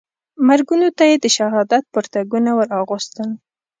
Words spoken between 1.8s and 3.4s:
پرتګونه وراغوستل.